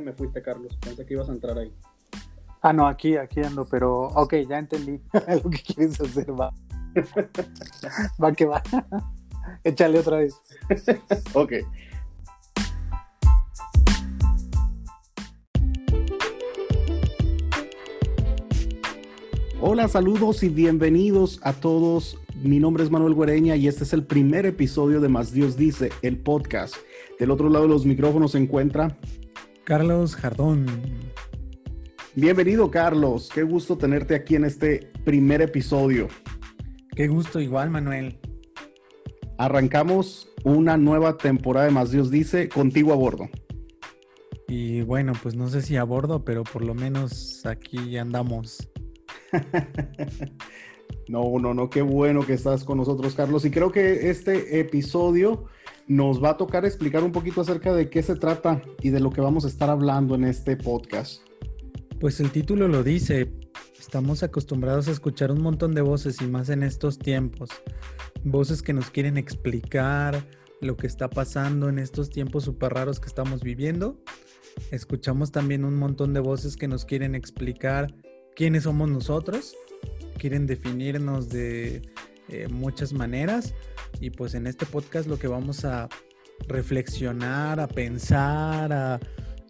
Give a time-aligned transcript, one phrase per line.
[0.00, 0.76] te me fuiste, Carlos.
[0.80, 1.72] Pensé que ibas a entrar ahí.
[2.62, 5.00] Ah, no, aquí, aquí ando, pero ok, ya entendí
[5.44, 6.52] lo que quieres hacer, va.
[8.22, 8.62] va que va.
[9.64, 10.34] Échale otra vez.
[11.34, 11.52] ok.
[19.62, 22.18] Hola, saludos y bienvenidos a todos.
[22.42, 25.90] Mi nombre es Manuel Guereña y este es el primer episodio de Más Dios Dice,
[26.00, 26.74] el podcast.
[27.18, 28.96] Del otro lado de los micrófonos se encuentra
[29.70, 30.66] Carlos Jardón.
[32.16, 33.30] Bienvenido, Carlos.
[33.32, 36.08] Qué gusto tenerte aquí en este primer episodio.
[36.96, 38.18] Qué gusto igual, Manuel.
[39.38, 43.28] Arrancamos una nueva temporada de Más Dios Dice contigo a bordo.
[44.48, 48.68] Y bueno, pues no sé si a bordo, pero por lo menos aquí andamos.
[51.08, 53.44] no, no, no, qué bueno que estás con nosotros, Carlos.
[53.44, 55.44] Y creo que este episodio
[55.90, 59.10] nos va a tocar explicar un poquito acerca de qué se trata y de lo
[59.10, 61.22] que vamos a estar hablando en este podcast.
[61.98, 63.32] Pues el título lo dice,
[63.76, 67.50] estamos acostumbrados a escuchar un montón de voces y más en estos tiempos.
[68.22, 70.24] Voces que nos quieren explicar
[70.60, 74.00] lo que está pasando en estos tiempos súper raros que estamos viviendo.
[74.70, 77.92] Escuchamos también un montón de voces que nos quieren explicar
[78.36, 79.56] quiénes somos nosotros,
[80.18, 81.82] quieren definirnos de
[82.30, 83.54] eh, muchas maneras
[84.00, 85.88] y pues en este podcast lo que vamos a
[86.48, 89.00] reflexionar, a pensar, a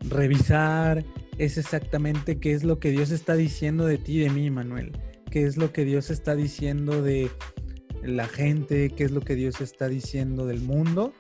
[0.09, 1.05] revisar
[1.39, 4.93] es exactamente qué es lo que Dios está diciendo de ti de mí, Manuel.
[5.31, 7.31] Qué es lo que Dios está diciendo de
[8.03, 11.15] la gente, qué es lo que Dios está diciendo del mundo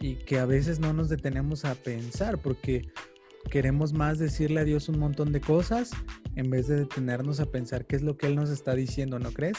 [0.00, 2.90] y que a veces no nos detenemos a pensar porque
[3.50, 5.90] queremos más decirle a Dios un montón de cosas
[6.34, 9.30] en vez de detenernos a pensar qué es lo que Él nos está diciendo, ¿no
[9.32, 9.56] crees?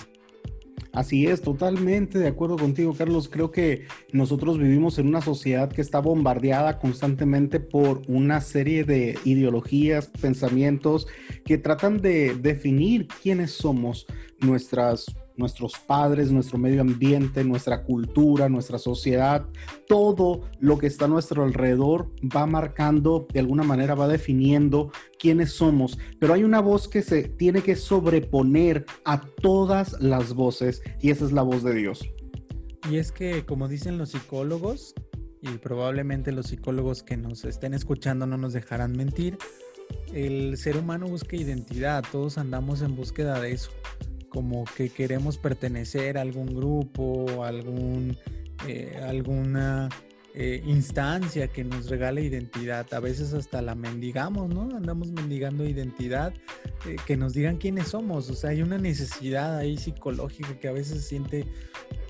[0.93, 3.29] Así es, totalmente de acuerdo contigo, Carlos.
[3.29, 9.17] Creo que nosotros vivimos en una sociedad que está bombardeada constantemente por una serie de
[9.23, 11.07] ideologías, pensamientos
[11.45, 14.07] que tratan de definir quiénes somos,
[14.39, 15.05] nuestras
[15.37, 19.45] nuestros padres, nuestro medio ambiente, nuestra cultura, nuestra sociedad,
[19.87, 25.51] todo lo que está a nuestro alrededor va marcando, de alguna manera va definiendo quiénes
[25.53, 25.97] somos.
[26.19, 31.25] Pero hay una voz que se tiene que sobreponer a todas las voces y esa
[31.25, 32.01] es la voz de Dios.
[32.89, 34.95] Y es que, como dicen los psicólogos,
[35.41, 39.37] y probablemente los psicólogos que nos estén escuchando no nos dejarán mentir,
[40.13, 43.71] el ser humano busca identidad, todos andamos en búsqueda de eso
[44.29, 48.17] como que queremos pertenecer a algún grupo, algún,
[48.67, 49.89] eh, alguna
[50.33, 52.85] eh, instancia que nos regale identidad.
[52.93, 54.75] A veces hasta la mendigamos, ¿no?
[54.75, 56.33] Andamos mendigando identidad,
[56.85, 58.29] eh, que nos digan quiénes somos.
[58.29, 61.47] O sea, hay una necesidad ahí psicológica que a veces siente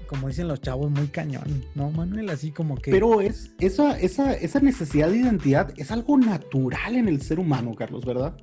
[0.07, 2.29] como dicen los chavos, muy cañón, ¿no, Manuel?
[2.29, 2.91] Así como que...
[2.91, 7.73] Pero es, esa, esa, esa necesidad de identidad es algo natural en el ser humano,
[7.75, 8.37] Carlos, ¿verdad?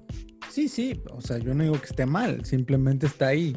[0.55, 3.57] Sí, sí, o sea, yo no digo que esté mal, simplemente está ahí.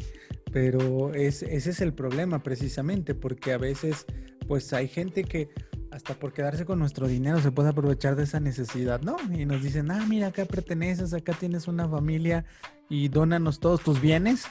[0.51, 4.07] Pero es, ese es el problema precisamente, porque a veces
[4.47, 5.47] pues hay gente que
[5.91, 9.15] hasta por quedarse con nuestro dinero se puede aprovechar de esa necesidad, ¿no?
[9.31, 12.45] Y nos dicen, ah, mira, acá perteneces, acá tienes una familia
[12.89, 14.45] y dónanos todos tus bienes.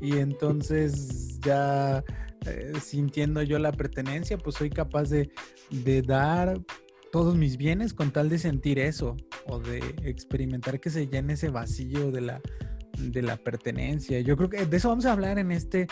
[0.00, 2.04] Y entonces ya
[2.46, 5.32] eh, sintiendo yo la pertenencia, pues soy capaz de
[6.06, 6.60] dar
[7.12, 11.50] todos mis bienes con tal de sentir eso o de experimentar que se llene ese
[11.50, 12.40] vacío de la,
[12.98, 14.18] de la pertenencia.
[14.20, 15.86] Yo creo que de eso vamos a hablar en este,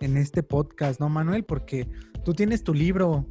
[0.00, 1.44] en este podcast, ¿no, Manuel?
[1.44, 1.88] Porque
[2.24, 3.24] tú tienes tu libro.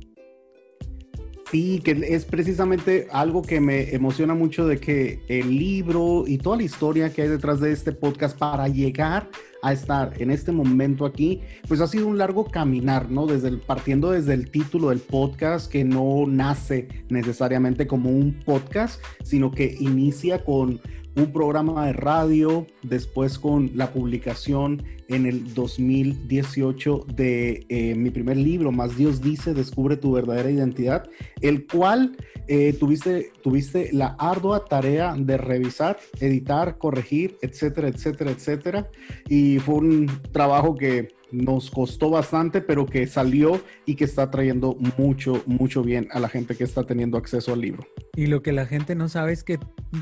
[1.51, 6.55] Sí, que es precisamente algo que me emociona mucho de que el libro y toda
[6.55, 9.29] la historia que hay detrás de este podcast para llegar
[9.63, 13.25] a estar en este momento aquí, pues ha sido un largo caminar, ¿no?
[13.25, 19.01] Desde el, partiendo desde el título del podcast, que no nace necesariamente como un podcast,
[19.23, 20.81] sino que inicia con
[21.15, 28.37] un programa de radio, después con la publicación en el 2018 de eh, mi primer
[28.37, 31.09] libro, Más Dios dice, descubre tu verdadera identidad,
[31.41, 32.15] el cual
[32.47, 38.89] eh, tuviste, tuviste la ardua tarea de revisar, editar, corregir, etcétera, etcétera, etcétera.
[39.29, 44.77] Y fue un trabajo que nos costó bastante, pero que salió y que está trayendo
[44.97, 47.85] mucho, mucho bien a la gente que está teniendo acceso al libro.
[48.15, 49.57] Y lo que la gente no sabe es que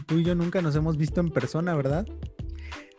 [0.06, 2.06] tú y yo nunca nos hemos visto en persona, ¿verdad?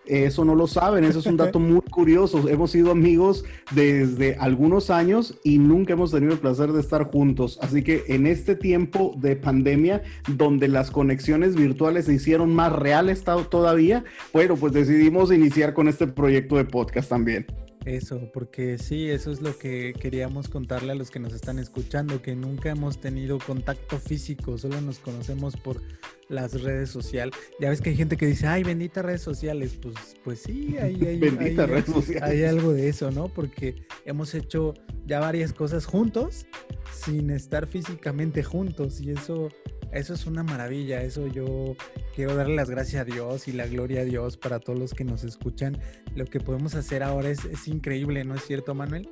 [0.04, 2.48] Eso no lo saben, eso es un dato muy curioso.
[2.48, 7.58] Hemos sido amigos desde algunos años y nunca hemos tenido el placer de estar juntos.
[7.62, 13.22] Así que en este tiempo de pandemia, donde las conexiones virtuales se hicieron más reales
[13.24, 17.46] todavía, bueno, pues decidimos iniciar con este proyecto de podcast también.
[17.84, 22.22] Eso, porque sí, eso es lo que queríamos contarle a los que nos están escuchando,
[22.22, 25.82] que nunca hemos tenido contacto físico, solo nos conocemos por
[26.28, 27.34] las redes sociales.
[27.60, 29.78] Ya ves que hay gente que dice, ay, benditas redes sociales.
[29.80, 30.94] Pues, pues sí, hay,
[32.22, 33.28] hay algo de eso, ¿no?
[33.28, 34.74] Porque hemos hecho
[35.04, 36.46] ya varias cosas juntos
[36.92, 39.48] sin estar físicamente juntos y eso
[39.92, 41.76] eso es una maravilla, eso yo
[42.14, 45.04] quiero darle las gracias a Dios y la gloria a Dios para todos los que
[45.04, 45.78] nos escuchan.
[46.14, 49.08] Lo que podemos hacer ahora es, es increíble, ¿no es cierto, Manuel?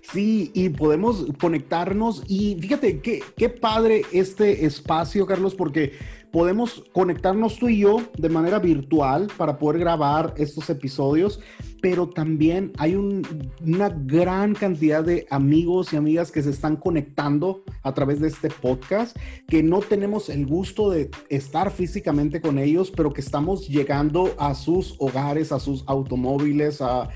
[0.00, 5.92] Sí, y podemos conectarnos y fíjate qué, qué padre este espacio, Carlos, porque
[6.32, 11.40] podemos conectarnos tú y yo de manera virtual para poder grabar estos episodios,
[11.82, 17.92] pero también hay una gran cantidad de amigos y amigas que se están conectando a
[17.92, 19.16] través de este podcast,
[19.48, 24.54] que no tenemos el gusto de estar físicamente con ellos, pero que estamos llegando a
[24.54, 27.08] sus hogares, a sus automóviles, a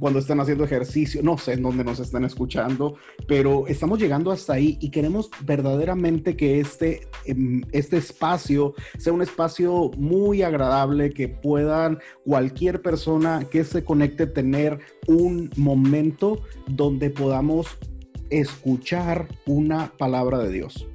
[0.00, 2.96] cuando estén haciendo ejercicio, no sé en dónde nos están escuchando,
[3.28, 9.22] pero estamos llegando hasta ahí y queremos verdaderamente que este, em, este espacio sea un
[9.22, 17.78] espacio muy agradable, que puedan cualquier persona que se conecte tener un momento donde podamos
[18.30, 20.88] escuchar una palabra de Dios.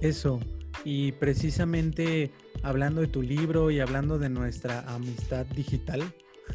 [0.00, 0.40] Eso,
[0.84, 2.30] y precisamente
[2.62, 6.02] hablando de tu libro y hablando de nuestra amistad digital,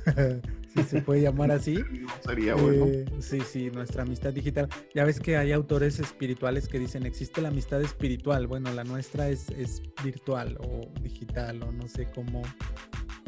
[0.75, 1.77] si se puede llamar así.
[2.25, 2.85] sería bueno.
[2.85, 4.69] Eh, sí, sí, nuestra amistad digital.
[4.93, 8.47] Ya ves que hay autores espirituales que dicen, existe la amistad espiritual.
[8.47, 12.41] Bueno, la nuestra es, es virtual o digital o no sé cómo,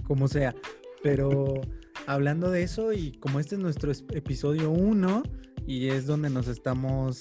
[0.06, 0.56] cómo sea.
[1.01, 1.61] Pero
[2.07, 5.24] hablando de eso y como este es nuestro episodio 1
[5.68, 7.19] y es donde nos estamos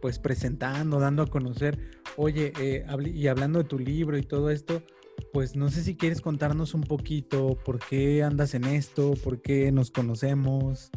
[0.00, 1.78] pues presentando, dando a conocer,
[2.16, 4.82] oye, eh, y hablando de tu libro y todo esto,
[5.32, 9.70] pues no sé si quieres contarnos un poquito por qué andas en esto, por qué
[9.72, 10.90] nos conocemos.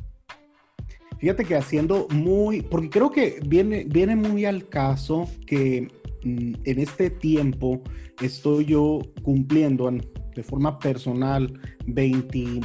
[1.19, 5.87] Fíjate que haciendo muy, porque creo que viene, viene muy al caso que
[6.23, 7.81] mm, en este tiempo
[8.21, 9.89] estoy yo cumpliendo
[10.35, 12.61] de forma personal 20,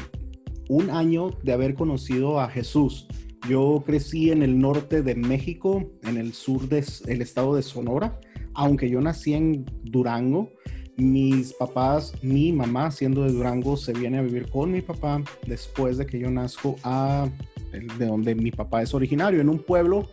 [0.68, 3.06] un año de haber conocido a Jesús.
[3.48, 8.20] Yo crecí en el norte de México, en el sur del estado de Sonora,
[8.54, 10.50] aunque yo nací en Durango.
[10.96, 15.96] Mis papás, mi mamá siendo de Durango, se viene a vivir con mi papá después
[15.96, 17.28] de que yo nazco a
[17.70, 20.08] de donde mi papá es originario, en un pueblo,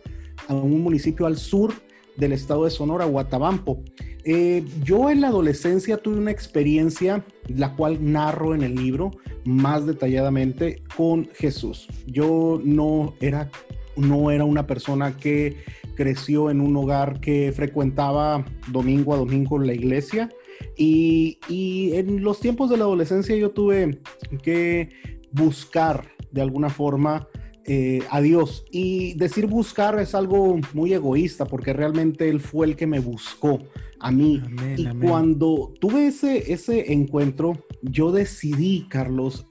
[0.48, 1.72] en un municipio al sur
[2.16, 3.82] del estado de Sonora, Guatabampo.
[4.24, 9.12] Eh, yo en la adolescencia tuve una experiencia, la cual narro en el libro
[9.46, 11.88] más detalladamente, con Jesús.
[12.06, 13.50] Yo no era,
[13.96, 15.56] no era una persona que
[15.94, 20.28] creció en un hogar que frecuentaba domingo a domingo la iglesia.
[20.76, 24.00] Y, y en los tiempos de la adolescencia yo tuve
[24.42, 24.90] que
[25.32, 27.28] buscar de alguna forma
[27.64, 28.64] eh, a Dios.
[28.70, 33.58] Y decir buscar es algo muy egoísta porque realmente Él fue el que me buscó
[33.98, 34.40] a mí.
[34.76, 39.46] y cuando tuve ese, ese encuentro, yo decidí, Carlos,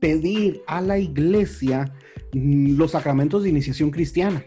[0.00, 1.92] pedir a la iglesia
[2.32, 4.42] mm, los sacramentos de iniciación cristiana.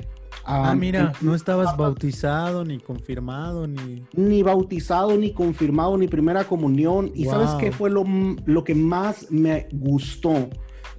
[0.45, 4.03] ah, mira, no estabas bautizado, ni confirmado, ni...
[4.13, 7.11] Ni bautizado, ni confirmado, ni primera comunión.
[7.13, 8.03] ¿Y sabes qué fue lo,
[8.45, 10.49] lo que más me gustó?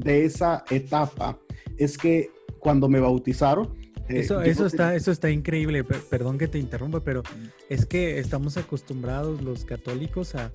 [0.01, 1.39] de esa etapa
[1.77, 3.75] es que cuando me bautizaron,
[4.09, 7.23] eh, eso, eso, está, eso está increíble, perdón que te interrumpa, pero
[7.69, 10.51] es que estamos acostumbrados los católicos a,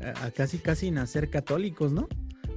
[0.00, 2.08] a, casi casi nacer católicos, ¿no?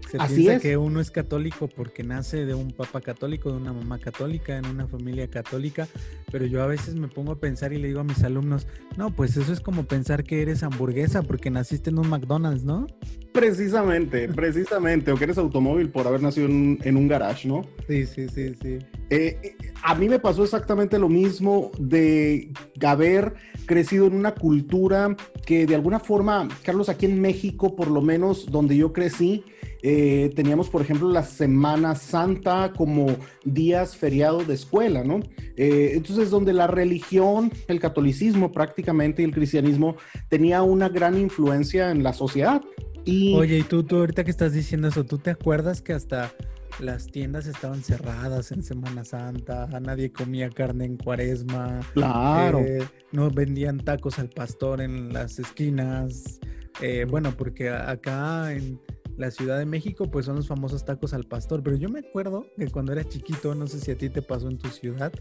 [0.09, 3.73] Se Así piensa que uno es católico porque nace de un papá católico, de una
[3.73, 5.87] mamá católica, en una familia católica,
[6.31, 8.65] pero yo a veces me pongo a pensar y le digo a mis alumnos,
[8.97, 12.87] no, pues eso es como pensar que eres hamburguesa porque naciste en un McDonald's, ¿no?
[13.33, 17.61] Precisamente, precisamente, o que eres automóvil por haber nacido en, un garage, ¿no?
[17.87, 18.79] Sí, sí, sí, sí.
[19.11, 22.51] Eh, a mí me pasó exactamente lo mismo de
[22.83, 23.35] haber
[23.67, 28.47] crecido en una cultura que de alguna forma, Carlos, aquí en México, por lo menos
[28.47, 29.43] donde yo crecí,
[29.81, 35.21] eh, teníamos, por ejemplo, la Semana Santa como días feriados de escuela, ¿no?
[35.55, 39.95] Eh, entonces, donde la religión, el catolicismo prácticamente y el cristianismo
[40.29, 42.62] tenía una gran influencia en la sociedad.
[43.07, 46.31] Oye, y tú, tú ahorita que estás diciendo eso, ¿tú te acuerdas que hasta
[46.79, 51.79] las tiendas estaban cerradas en Semana Santa, nadie comía carne en cuaresma.
[51.93, 52.59] Claro.
[52.59, 56.39] Eh, no vendían tacos al pastor en las esquinas.
[56.81, 58.79] Eh, bueno, porque acá en
[59.19, 61.61] la Ciudad de México, pues son los famosos tacos al pastor.
[61.61, 64.47] Pero yo me acuerdo que cuando era chiquito, no sé si a ti te pasó
[64.47, 65.11] en tu ciudad,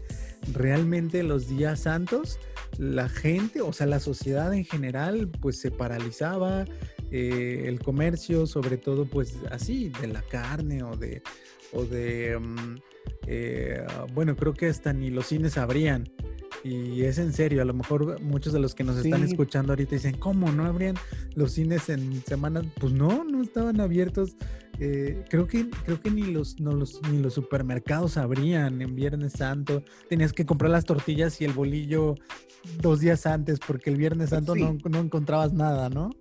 [0.53, 2.39] realmente los días santos,
[2.77, 6.63] la gente, o sea, la sociedad en general, pues se paralizaba,
[7.11, 11.21] eh, el comercio, sobre todo pues así, de la carne o de,
[11.73, 12.75] o de, mm,
[13.27, 16.09] eh, bueno, creo que hasta ni los cines abrían.
[16.63, 19.95] Y es en serio, a lo mejor muchos de los que nos están escuchando ahorita
[19.95, 20.95] dicen, ¿cómo no abrían
[21.35, 22.65] los cines en semanas?
[22.79, 24.35] Pues no, no estaban abiertos.
[24.79, 29.33] Eh, creo que creo que ni los, no los ni los supermercados abrían en Viernes
[29.33, 29.83] Santo.
[30.07, 32.15] Tenías que comprar las tortillas y el bolillo
[32.81, 36.11] dos días antes porque el Viernes Santo no, no, encontrabas nada, ¿no?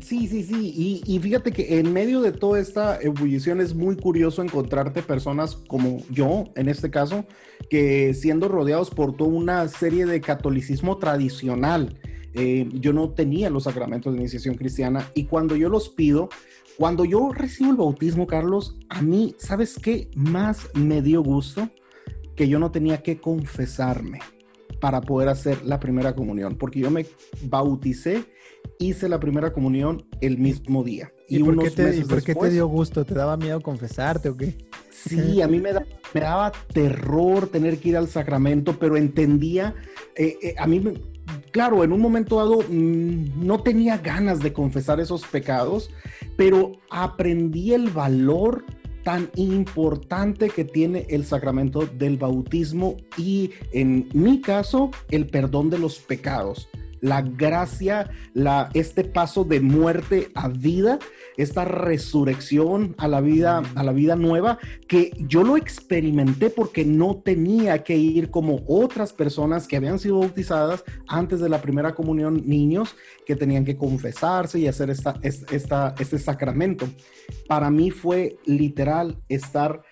[0.00, 0.72] Sí, sí, sí.
[0.76, 5.56] Y, y, fíjate que en medio de toda esta ebullición es muy curioso encontrarte personas
[5.56, 7.26] como yo, en este caso,
[7.68, 11.98] que siendo rodeados por toda una serie de catolicismo tradicional,
[12.38, 16.28] eh, yo no tenía los sacramentos de iniciación cristiana y cuando yo los pido,
[16.76, 21.70] cuando yo recibo el bautismo, Carlos, a mí, ¿sabes qué más me dio gusto?
[22.34, 24.20] Que yo no tenía que confesarme
[24.80, 27.06] para poder hacer la primera comunión, porque yo me
[27.42, 28.24] bauticé,
[28.78, 31.12] hice la primera comunión el mismo día.
[31.28, 33.04] ¿Y, por, qué te, por qué te dio gusto?
[33.04, 34.56] ¿Te daba miedo confesarte o qué?
[34.90, 39.74] Sí, a mí me, me daba terror tener que ir al sacramento, pero entendía,
[40.14, 40.82] eh, eh, a mí,
[41.50, 45.90] claro, en un momento dado mm, no tenía ganas de confesar esos pecados,
[46.36, 48.64] pero aprendí el valor
[49.02, 55.78] tan importante que tiene el sacramento del bautismo y en mi caso el perdón de
[55.78, 56.68] los pecados
[57.00, 58.10] la gracia,
[58.74, 60.98] este paso de muerte a vida,
[61.36, 67.16] esta resurrección a la vida, a la vida nueva, que yo lo experimenté porque no
[67.24, 72.42] tenía que ir como otras personas que habían sido bautizadas antes de la primera comunión,
[72.46, 76.88] niños que tenían que confesarse y hacer esta, este sacramento.
[77.48, 79.82] Para mí fue literal estar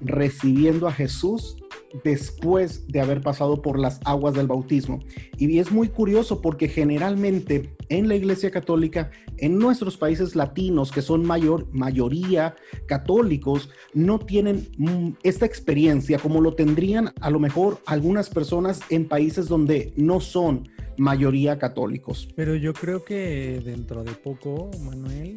[0.00, 1.56] recibiendo a Jesús
[2.04, 5.00] después de haber pasado por las aguas del bautismo.
[5.36, 11.02] Y es muy curioso porque generalmente en la Iglesia Católica, en nuestros países latinos, que
[11.02, 12.54] son mayor, mayoría
[12.86, 19.08] católicos, no tienen mm, esta experiencia como lo tendrían a lo mejor algunas personas en
[19.08, 22.28] países donde no son mayoría católicos.
[22.36, 25.36] Pero yo creo que dentro de poco, Manuel,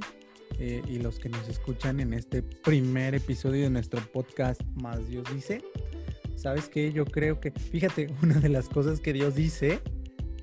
[0.60, 5.26] eh, y los que nos escuchan en este primer episodio de nuestro podcast Más Dios
[5.34, 5.62] dice,
[6.36, 6.92] ¿sabes qué?
[6.92, 9.80] Yo creo que, fíjate, una de las cosas que Dios dice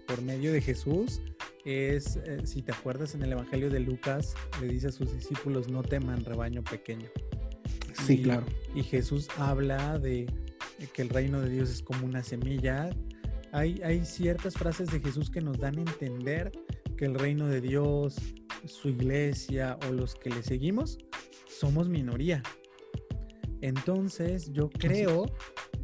[0.06, 1.20] por medio de Jesús
[1.64, 5.68] es, eh, si te acuerdas en el Evangelio de Lucas, le dice a sus discípulos,
[5.68, 7.08] no teman rebaño pequeño.
[8.06, 8.44] Sí, claro.
[8.74, 10.26] Y Jesús habla de
[10.92, 12.90] que el reino de Dios es como una semilla.
[13.52, 16.50] Hay, hay ciertas frases de Jesús que nos dan a entender
[16.96, 18.16] que el reino de Dios
[18.66, 20.98] su iglesia o los que le seguimos,
[21.48, 22.42] somos minoría.
[23.60, 25.26] Entonces yo creo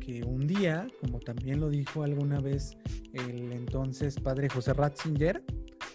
[0.08, 2.78] que un día, como también lo dijo alguna vez
[3.12, 5.44] el entonces padre José Ratzinger,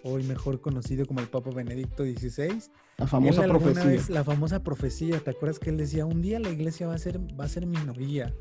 [0.04, 2.62] hoy mejor conocido como el Papa Benedicto XVI,
[2.98, 4.00] la famosa profecía.
[4.10, 7.20] la famosa profecía, ¿te acuerdas que él decía, un día la iglesia va a ser,
[7.40, 8.32] va a ser minoría?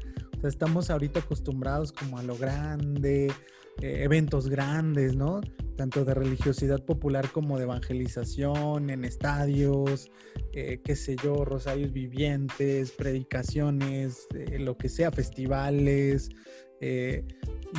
[0.45, 3.33] Estamos ahorita acostumbrados como a lo grande,
[3.81, 5.41] eh, eventos grandes, ¿no?
[5.77, 10.11] Tanto de religiosidad popular como de evangelización en estadios,
[10.53, 16.29] eh, qué sé yo, rosarios vivientes, predicaciones, eh, lo que sea, festivales.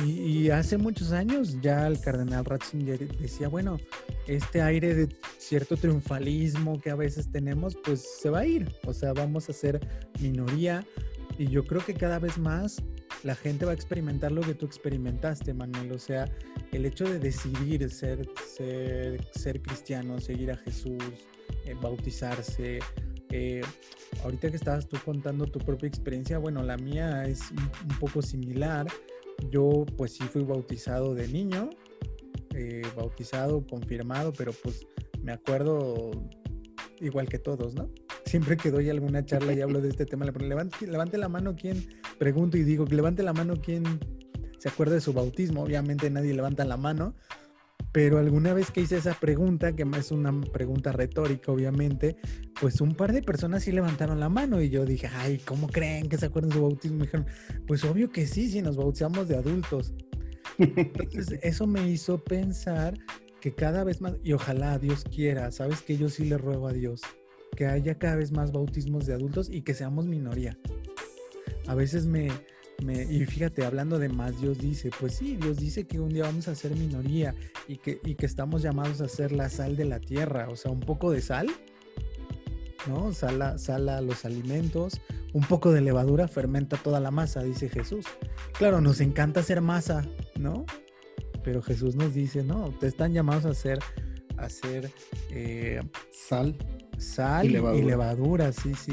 [0.02, 3.78] Y, hace muchos años ya el cardenal Ratzinger decía, bueno,
[4.26, 8.74] este aire de cierto triunfalismo que a veces tenemos, pues se va a ir.
[8.86, 9.78] O sea, vamos a ser
[10.20, 10.84] minoría.
[11.38, 12.82] Y yo creo que cada vez más
[13.24, 15.92] la gente va a experimentar lo que tú experimentaste, Manuel.
[15.92, 16.30] O sea,
[16.72, 21.02] el hecho de decidir ser, ser, cristiano, seguir a Jesús,
[21.64, 22.78] eh, bautizarse.
[23.30, 23.62] Eh,
[24.22, 28.86] ahorita que estabas tú contando tu propia experiencia, bueno, la mía es un, poco similar.
[29.50, 31.70] Yo pues sí fui bautizado de niño,
[32.54, 34.86] eh, bautizado, confirmado, pero pues
[35.20, 36.12] me acuerdo
[37.00, 37.90] igual que todos, ¿no?
[38.24, 41.28] Siempre que doy alguna charla y hablo de este tema, le pongo, levante, levante la
[41.28, 41.86] mano quien
[42.18, 43.84] pregunto y digo, levante la mano quien
[44.58, 45.62] se acuerda de su bautismo.
[45.62, 47.14] Obviamente nadie levanta la mano,
[47.92, 52.16] pero alguna vez que hice esa pregunta, que es una pregunta retórica, obviamente,
[52.60, 56.08] pues un par de personas sí levantaron la mano y yo dije, ay, ¿cómo creen
[56.08, 56.98] que se acuerdan de su bautismo?
[56.98, 57.26] Me dijeron,
[57.66, 59.94] pues obvio que sí, si nos bautizamos de adultos.
[60.58, 62.94] Entonces, eso me hizo pensar
[63.40, 66.72] que cada vez más, y ojalá Dios quiera, sabes que yo sí le ruego a
[66.72, 67.02] Dios,
[67.54, 70.58] que haya cada vez más bautismos de adultos y que seamos minoría.
[71.66, 72.30] A veces me,
[72.82, 76.24] me, y fíjate, hablando de más, Dios dice, pues sí, Dios dice que un día
[76.24, 77.34] vamos a ser minoría
[77.68, 80.70] y que, y que estamos llamados a ser la sal de la tierra, o sea,
[80.70, 81.48] un poco de sal,
[82.86, 83.12] ¿no?
[83.12, 85.00] Sala, sala los alimentos,
[85.32, 88.04] un poco de levadura fermenta toda la masa, dice Jesús.
[88.52, 90.06] Claro, nos encanta hacer masa,
[90.38, 90.66] ¿no?
[91.42, 93.78] Pero Jesús nos dice, no, te están llamados a hacer,
[94.36, 94.90] a hacer
[95.30, 95.82] eh,
[96.12, 96.56] sal
[96.98, 98.52] Sal y levadura.
[98.52, 98.92] sí, sí.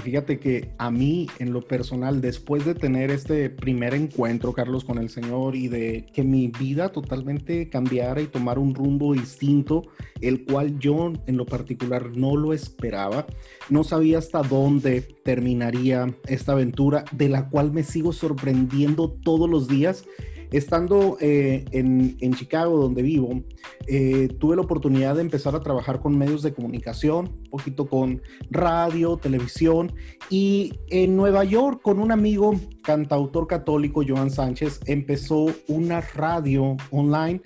[0.00, 4.98] fíjate que a mí, en lo personal, después de tener este primer encuentro, Carlos, con
[4.98, 9.82] el Señor y de que mi vida totalmente cambiara y tomar un rumbo distinto,
[10.20, 13.26] el cual yo en lo particular no lo esperaba,
[13.68, 19.68] no sabía hasta dónde terminaría esta aventura, de la cual me sigo sorprendiendo todos los
[19.68, 20.04] días
[20.52, 23.42] Estando eh, en, Chicago, donde vivo,
[23.86, 28.20] eh, tuve la oportunidad de empezar a trabajar con medios de comunicación, un poquito con
[28.50, 29.92] radio, televisión,
[30.28, 37.40] y en Nueva York, con un amigo cantautor católico, Joan Sánchez, empezó una radio online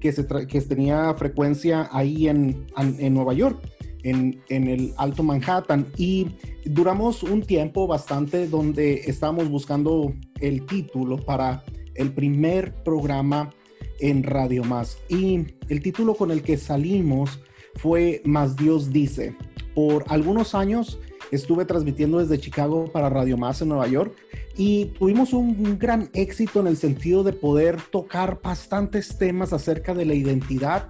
[0.00, 3.58] que, se que tenía frecuencia ahí en, en Nueva York.
[4.04, 6.28] En, en, el Alto Manhattan y
[6.64, 11.64] duramos un tiempo bastante donde estábamos buscando el título para
[11.98, 13.52] el primer programa
[14.00, 14.98] en Radio Más.
[15.08, 17.40] Y el título con el que salimos
[17.74, 19.36] fue Más Dios dice.
[19.74, 20.98] Por algunos años
[21.30, 24.16] estuve transmitiendo desde Chicago para Radio Más en Nueva York
[24.56, 30.04] y tuvimos un gran éxito en el sentido de poder tocar bastantes temas acerca de
[30.04, 30.88] la identidad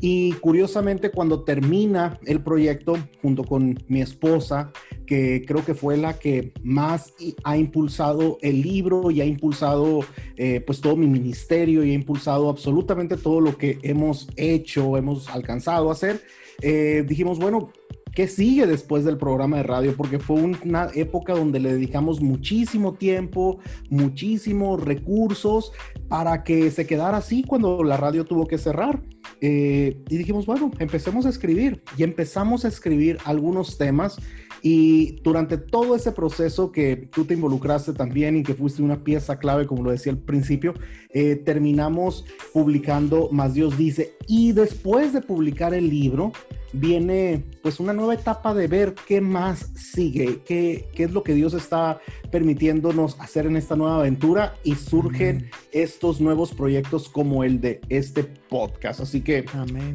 [0.00, 4.70] y curiosamente, cuando termina el proyecto, junto con mi esposa,
[5.06, 10.00] que creo que fue la que más ha impulsado el libro y ha impulsado
[10.36, 15.30] eh, pues todo mi ministerio y ha impulsado absolutamente todo lo que hemos hecho, hemos
[15.30, 16.22] alcanzado a hacer,
[16.60, 17.70] eh, dijimos, bueno,
[18.16, 19.94] ¿Qué sigue después del programa de radio?
[19.94, 23.58] Porque fue una época donde le dedicamos muchísimo tiempo,
[23.90, 25.70] muchísimos recursos
[26.08, 29.02] para que se quedara así cuando la radio tuvo que cerrar.
[29.42, 31.82] Eh, y dijimos, bueno, empecemos a escribir.
[31.98, 34.16] Y empezamos a escribir algunos temas.
[34.62, 39.38] Y durante todo ese proceso que tú te involucraste también y que fuiste una pieza
[39.38, 40.74] clave, como lo decía al principio,
[41.10, 44.16] eh, terminamos publicando Más Dios dice.
[44.26, 46.32] Y después de publicar el libro,
[46.72, 51.34] viene pues una nueva etapa de ver qué más sigue, qué, qué es lo que
[51.34, 57.60] Dios está permitiéndonos hacer en esta nueva aventura y surgen estos nuevos proyectos como el
[57.60, 59.00] de este podcast.
[59.00, 59.44] Así que...
[59.54, 59.94] Amén.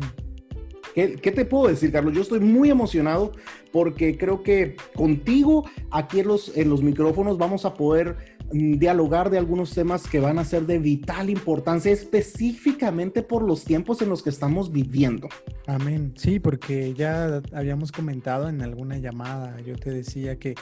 [0.93, 2.13] ¿Qué, te puedo decir, Carlos?
[2.13, 3.31] Yo estoy muy emocionado
[3.71, 8.17] porque creo que contigo aquí en los, en los micrófonos vamos a poder
[8.53, 13.63] Mm, dialogar de algunos temas que van a ser de vital importancia específicamente por los
[13.63, 15.29] tiempos en los que estamos viviendo.
[15.67, 16.13] Amén.
[16.17, 20.55] Sí, porque ya habíamos comentado en alguna llamada, yo te decía que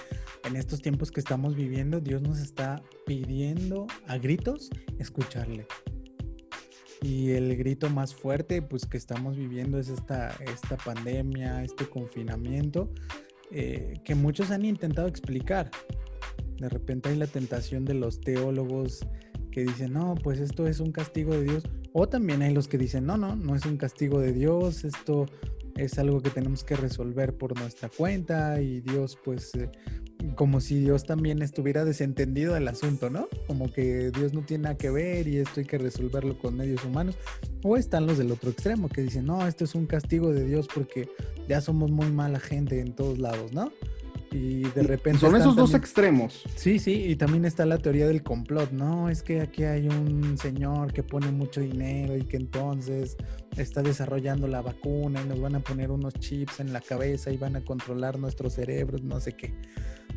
[0.48, 5.65] en estos tiempos que estamos viviendo, Dios nos está pidiendo a gritos escucharle.
[7.02, 12.92] Y el grito más fuerte, pues que estamos viviendo es esta, esta pandemia, este confinamiento,
[13.52, 15.72] eh, que muchos han intentado explicar.
[16.58, 19.06] De repente hay la tentación de los teólogos
[19.52, 21.64] que dicen, no, pues esto es un castigo de Dios.
[21.94, 25.26] O también hay los que dicen, no, no, no es un castigo de Dios, esto
[25.84, 29.70] es algo que tenemos que resolver por nuestra cuenta y Dios pues eh,
[30.36, 33.28] como si Dios también estuviera desentendido del asunto, ¿no?
[33.48, 36.84] Como que Dios no tiene nada que ver y esto hay que resolverlo con medios
[36.84, 37.18] humanos.
[37.63, 40.68] O están los del otro extremo que dicen, no, esto es un castigo de Dios
[40.74, 41.10] porque
[41.48, 43.72] ya somos muy mala gente en todos lados, ¿no?
[44.32, 45.20] Y de repente...
[45.20, 46.44] Son esos dos extremos.
[46.56, 49.10] Sí, sí, y también está la teoría del complot, ¿no?
[49.10, 53.18] Es que aquí hay un señor que pone mucho dinero y que entonces
[53.58, 57.38] está desarrollando la vacuna y nos van a poner unos chips en la cabeza y
[57.38, 59.54] van a controlar nuestros cerebros, no sé qué.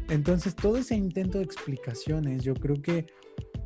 [0.08, 3.06] Entonces, todo ese intento de explicaciones, yo creo que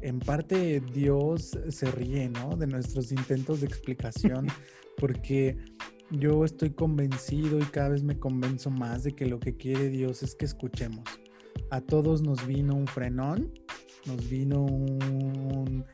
[0.03, 2.57] en parte Dios se ríe, ¿no?
[2.57, 4.47] De nuestros intentos de explicación,
[4.97, 5.57] porque
[6.11, 10.23] yo estoy convencido y cada vez me convenzo más de que lo que quiere Dios
[10.23, 11.05] es que escuchemos.
[11.71, 13.53] A todos nos vino un frenón,
[14.07, 15.85] nos vino un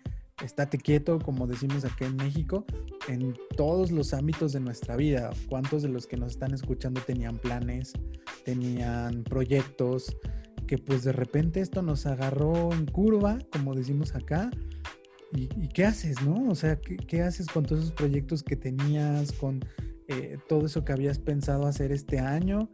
[0.42, 2.66] estate quieto, como decimos aquí en México,
[3.08, 5.30] en todos los ámbitos de nuestra vida.
[5.48, 7.92] ¿Cuántos de los que nos están escuchando tenían planes,
[8.44, 10.16] tenían proyectos,
[10.66, 14.50] que pues de repente esto nos agarró en curva, como decimos acá?
[15.34, 16.50] ¿Y, qué haces, no?
[16.50, 19.60] O sea, ¿qué, ¿qué haces con todos esos proyectos que tenías, con
[20.12, 22.70] eh, todo eso que habías pensado hacer este año,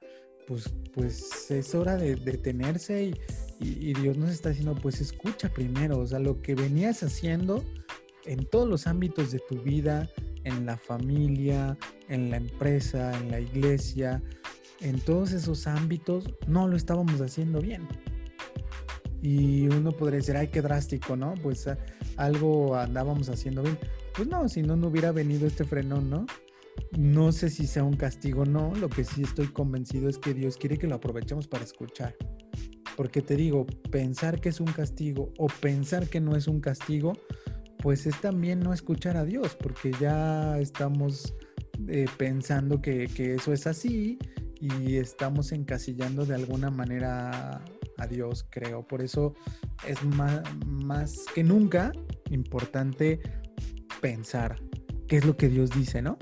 [0.46, 3.14] pues, pues es hora de detenerse y,
[3.60, 7.64] y, Dios nos está diciendo, pues escucha primero, o sea, lo que venías haciendo
[8.24, 10.08] en todos los ámbitos de tu vida,
[10.44, 11.76] en la familia,
[12.08, 14.22] en la empresa, en la iglesia,
[14.80, 17.86] en todos esos ámbitos, no lo estábamos haciendo bien.
[19.22, 21.34] Y uno podría decir, ay, qué drástico, ¿no?
[21.42, 21.68] Pues
[22.16, 23.78] algo andábamos haciendo bien.
[24.14, 26.26] Pues no, si no, no hubiera venido este frenón, ¿no?
[26.96, 30.34] No sé si sea un castigo o no, lo que sí estoy convencido es que
[30.34, 32.16] Dios quiere que lo aprovechemos para escuchar.
[32.96, 37.12] Porque te digo, pensar que es un castigo o pensar que no es un castigo,
[37.78, 41.34] pues es también no escuchar a Dios, porque ya estamos
[41.86, 44.18] eh, pensando que, eso es así
[44.60, 47.62] y estamos encasillando de alguna manera
[47.98, 48.86] a Dios, creo.
[48.86, 49.34] Por eso
[49.86, 51.92] es más, más que nunca
[52.30, 53.20] importante
[54.00, 54.60] pensar
[55.06, 56.18] qué es lo que Dios dice, ¿no?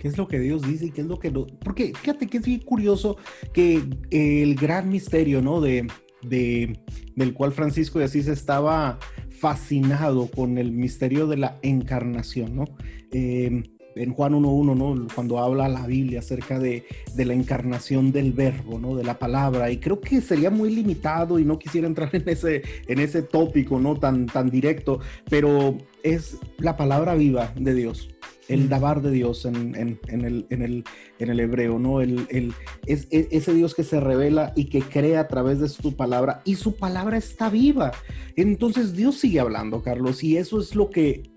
[0.00, 1.46] Qué es lo que Dios dice y qué es lo que no.
[1.46, 3.16] Porque fíjate que es bien curioso
[3.52, 5.60] que el gran misterio, ¿no?
[5.60, 5.86] De,
[6.22, 6.78] de,
[7.14, 8.98] del cual Francisco de Asís estaba
[9.30, 12.64] fascinado con el misterio de la encarnación, ¿no?
[13.12, 13.62] Eh,
[13.96, 15.08] en Juan 1.1, ¿no?
[15.14, 18.94] Cuando habla la Biblia acerca de, de, la encarnación del verbo, ¿no?
[18.94, 19.70] De la palabra.
[19.70, 23.78] Y creo que sería muy limitado y no quisiera entrar en ese, en ese tópico,
[23.78, 23.96] ¿no?
[23.96, 28.10] Tan, tan directo, pero es la palabra viva de Dios
[28.48, 30.84] el dabar de Dios en, el, en,
[31.30, 32.00] el, hebreo, ¿no?
[32.00, 32.54] El,
[32.86, 36.42] es, e, ese Dios que se revela y que crea a través de su palabra
[36.44, 37.92] y su palabra está viva.
[38.36, 41.30] Entonces Dios sigue hablando, Carlos, y eso es lo que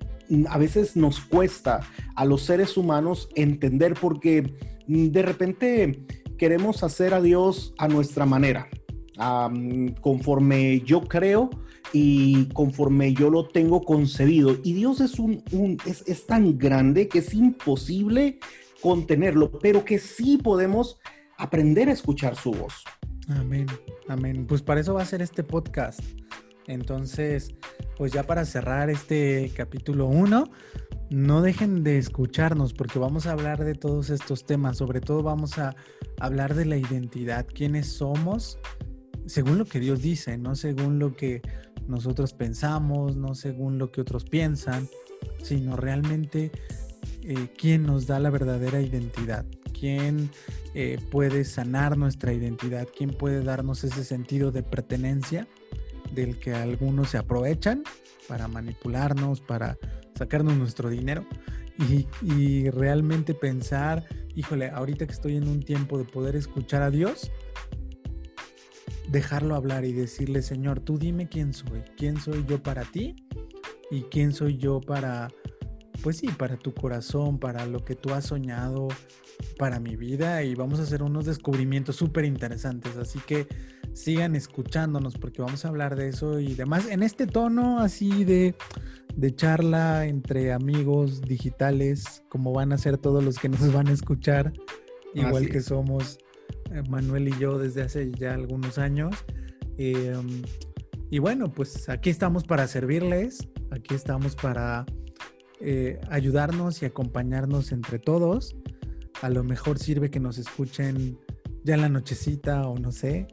[0.50, 1.80] a veces nos cuesta
[2.16, 4.54] a los seres humanos entender porque
[4.88, 6.06] de repente
[6.38, 8.70] queremos hacer a Dios a nuestra manera,
[10.02, 11.50] conforme yo creo
[11.94, 14.58] y conforme yo lo tengo concebido.
[14.64, 15.44] Y Dios es, un,
[15.86, 18.40] es, es, tan grande que es imposible
[18.82, 20.98] contenerlo, pero que sí podemos
[21.38, 22.84] aprender a escuchar su voz.
[23.30, 23.68] Amén,
[24.08, 24.46] amén.
[24.48, 26.00] Pues para eso va a ser este podcast.
[26.68, 27.56] Entonces,
[27.98, 30.44] pues ya para cerrar este capítulo 1,
[31.10, 34.78] no dejen de escucharnos porque vamos a hablar de todos estos temas.
[34.78, 35.76] Sobre todo vamos a
[36.20, 38.60] hablar de la identidad, quiénes somos,
[39.26, 41.42] según lo que Dios dice, no según lo que
[41.90, 44.88] nosotros pensamos, no según lo que otros piensan,
[45.42, 46.52] sino realmente
[47.24, 49.46] eh, quién nos da la verdadera identidad,
[49.78, 50.30] quién
[50.76, 55.48] eh, puede sanar nuestra identidad, quién puede darnos ese sentido de pertenencia
[56.14, 57.84] del que algunos se aprovechan
[58.28, 59.78] para manipularnos, para
[60.16, 61.26] sacarnos nuestro dinero.
[61.90, 66.92] Y, y realmente pensar, híjole, ahorita que estoy en un tiempo de poder escuchar a
[66.92, 67.32] Dios,
[69.12, 73.16] dejarlo hablar y decirle, Señor, tú dime quién soy, quién soy yo para ti
[73.92, 75.30] y quién soy yo para,
[76.04, 78.88] pues sí, para tu corazón, para lo que tú has soñado,
[79.58, 82.98] para mi vida y vamos a hacer unos descubrimientos súper interesantes.
[82.98, 83.48] Así que
[83.94, 88.56] sigan escuchándonos porque vamos a hablar de eso y demás en este tono así de,
[89.16, 93.92] de charla entre amigos digitales, como van a ser todos los que nos van a
[93.92, 94.54] escuchar,
[95.16, 96.20] igual que somos
[96.90, 99.16] Manuel y yo desde hace ya algunos años.
[99.78, 100.44] Em,
[101.10, 104.86] y bueno, pues aquí estamos para servirles, aquí estamos para
[105.60, 108.56] eh, ayudarnos y acompañarnos entre todos.
[109.22, 111.18] A lo mejor sirve que nos escuchen
[111.64, 113.28] ya en la nochecita o no sé,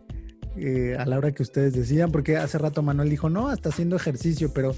[0.56, 3.96] eh, a la hora que ustedes decidan, porque hace rato Manuel dijo, no, está haciendo
[3.96, 4.74] ejercicio, pero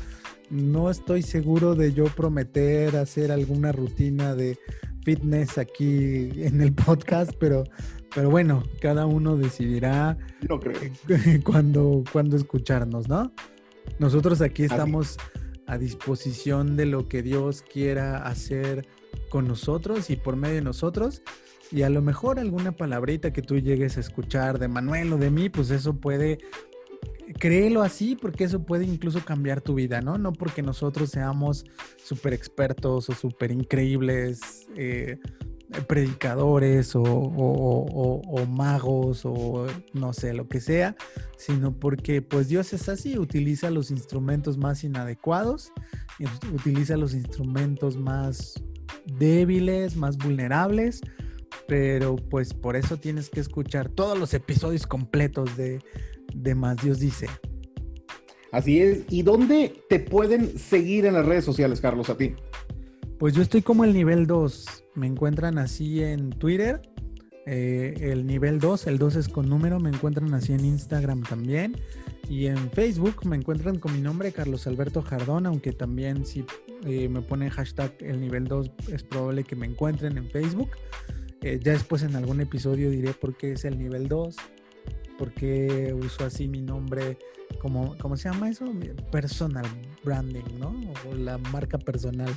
[0.50, 4.58] no estoy seguro de yo prometer hacer alguna rutina de
[5.04, 7.64] fitness aquí en el podcast, pero
[8.18, 10.74] pero bueno, cada uno decidirá no creo.
[11.44, 13.30] cuando, cuando escucharnos, ¿no?
[14.00, 15.18] Nosotros aquí estamos
[15.68, 18.88] a disposición de lo que Dios quiera hacer
[19.30, 21.22] con nosotros y por medio de nosotros.
[21.70, 25.30] Y a lo mejor alguna palabrita que tú llegues a escuchar de Manuel o de
[25.30, 26.38] mí, pues eso puede,
[27.38, 30.18] créelo así, porque eso puede incluso cambiar tu vida, ¿no?
[30.18, 31.66] No porque nosotros seamos
[32.02, 34.66] súper expertos o súper increíbles.
[34.74, 35.20] Eh,
[35.86, 40.96] predicadores o, magos o no sé, lo que sea,
[41.36, 45.72] sino porque pues Dios es así, utiliza los instrumentos más inadecuados,
[46.52, 48.54] utiliza los instrumentos más
[49.18, 51.00] débiles, más vulnerables,
[51.66, 55.80] pero pues por eso tienes que escuchar todos los episodios completos de,
[56.34, 57.28] de Más Dios dice.
[58.50, 59.04] Así es.
[59.10, 62.34] ¿Y dónde te pueden seguir en las redes sociales, Carlos, a ti?
[63.18, 64.84] Pues yo estoy como el nivel 2.
[64.94, 66.80] Me encuentran así en Twitter.
[67.46, 71.76] Eh, el nivel 2, el 2 es con número, me encuentran así en Instagram también.
[72.28, 76.44] Y en Facebook me encuentran con mi nombre, Carlos Alberto Jardón, aunque también si
[76.84, 80.70] eh, me ponen hashtag el nivel 2 es probable que me encuentren en Facebook.
[81.40, 84.36] Eh, ya después en algún episodio diré por qué es el nivel 2,
[85.18, 87.18] por qué uso así mi nombre
[87.60, 88.66] como, ¿cómo se llama eso?
[89.10, 89.66] Personal
[90.04, 90.74] branding, ¿no?
[91.10, 92.32] O la marca personal.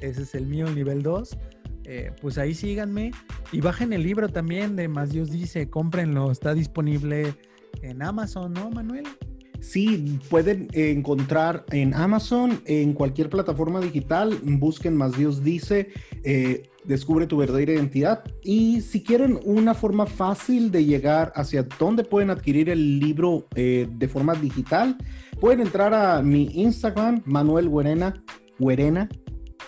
[0.00, 1.36] Ese es el mío, nivel 2.
[1.84, 3.12] Eh, pues ahí síganme
[3.52, 7.36] y bajen el libro también de Más Dios dice, cómprenlo, está disponible
[7.80, 9.04] en Amazon, ¿no, Manuel?
[9.60, 15.90] Sí, pueden encontrar en Amazon, en cualquier plataforma digital, busquen Más Dios dice,
[16.24, 18.24] eh, descubre tu verdadera identidad.
[18.42, 23.88] Y si quieren una forma fácil de llegar hacia dónde pueden adquirir el libro eh,
[23.90, 24.96] de forma digital,
[25.40, 28.22] pueden entrar a mi Instagram, Manuel Guerena,
[28.58, 29.08] Guerena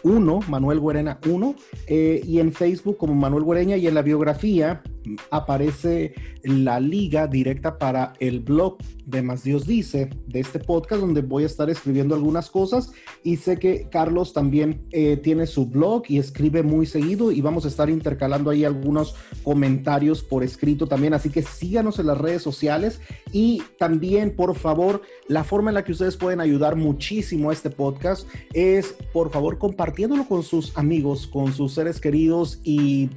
[0.03, 1.55] 1, Manuel Guerena 1,
[1.89, 4.83] eh, y en Facebook como Manuel Guereña y en la biografía
[5.31, 11.23] aparece la liga directa para el blog de Más Dios Dice, de este podcast, donde
[11.23, 12.93] voy a estar escribiendo algunas cosas.
[13.23, 17.65] Y sé que Carlos también eh, tiene su blog y escribe muy seguido y vamos
[17.65, 21.15] a estar intercalando ahí algunos comentarios por escrito también.
[21.15, 23.01] Así que síganos en las redes sociales
[23.33, 27.71] y también, por favor, la forma en la que ustedes pueden ayudar muchísimo a este
[27.71, 33.09] podcast es, por favor, compartiéndolo con sus amigos, con sus seres queridos y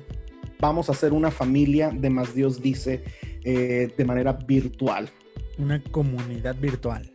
[0.61, 3.03] vamos a hacer una familia de Más Dios Dice
[3.43, 5.09] eh, de manera virtual.
[5.57, 7.11] Una comunidad virtual.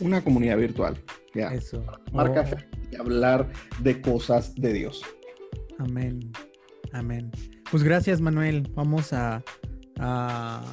[0.00, 0.96] Una comunidad virtual.
[1.34, 1.48] Ya.
[1.52, 1.84] Eso.
[2.12, 2.56] Marca Oh,
[2.90, 5.02] y hablar de cosas de Dios.
[5.78, 6.32] amén.
[6.92, 7.30] Amén.
[7.70, 8.70] Pues gracias, Manuel.
[8.74, 9.44] Vamos a,
[9.98, 10.64] a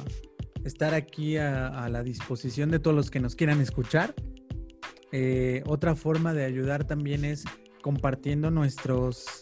[0.64, 4.14] estar aquí a, a la disposición de todos los que nos quieran escuchar.
[5.12, 7.44] Eh, otra forma de ayudar también es
[7.82, 9.40] compartiendo nuestros,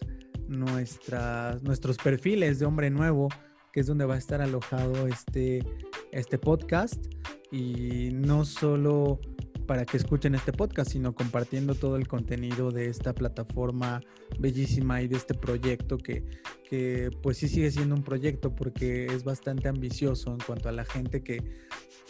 [0.59, 3.29] nuestras, nuestros perfiles de Hombre Nuevo,
[3.73, 5.65] que es donde va a estar alojado este,
[6.13, 7.05] este podcast.
[7.51, 9.21] Y no solo
[9.67, 14.01] para que escuchen este podcast, sino compartiendo todo el contenido de esta plataforma
[14.39, 16.25] bellísima y de este proyecto que,
[16.69, 20.85] que pues sí sigue siendo un proyecto porque es bastante ambicioso en cuanto a la
[20.85, 21.43] gente que,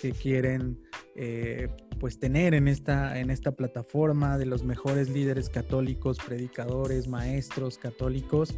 [0.04, 0.78] que quieren
[1.16, 7.78] eh, pues tener en esta, en esta plataforma de los mejores líderes católicos, predicadores, maestros
[7.78, 8.54] católicos.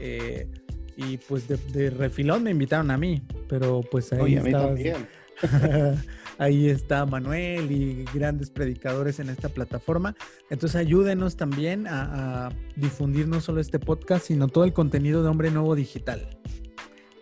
[0.00, 0.48] eh,
[0.94, 4.50] y pues de, de refilón me invitaron a mí, pero pues ahí Oye, a mí
[4.50, 4.96] estabas- también.
[6.38, 10.14] Ahí está Manuel y grandes predicadores en esta plataforma.
[10.50, 15.28] Entonces ayúdenos también a, a difundir no solo este podcast, sino todo el contenido de
[15.30, 16.28] Hombre Nuevo Digital.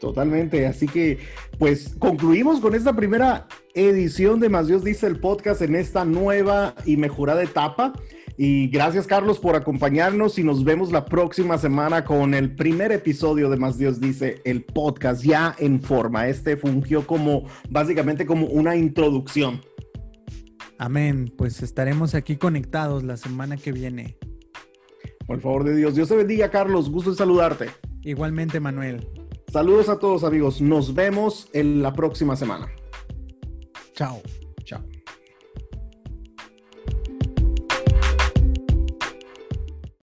[0.00, 0.66] Totalmente.
[0.66, 1.18] Así que,
[1.58, 6.74] pues, concluimos con esta primera edición de Más Dios Dice el podcast en esta nueva
[6.86, 7.92] y mejorada etapa.
[8.38, 13.50] Y gracias, Carlos, por acompañarnos y nos vemos la próxima semana con el primer episodio
[13.50, 16.28] de Más Dios Dice el podcast ya en forma.
[16.28, 19.60] Este fungió como, básicamente, como una introducción.
[20.78, 21.30] Amén.
[21.36, 24.16] Pues estaremos aquí conectados la semana que viene.
[25.26, 25.94] Por favor de Dios.
[25.94, 26.90] Dios te bendiga, Carlos.
[26.90, 27.66] Gusto en saludarte.
[28.02, 29.19] Igualmente, Manuel.
[29.50, 30.60] Saludos a todos, amigos.
[30.60, 32.70] Nos vemos en la próxima semana.
[33.94, 34.22] Chao.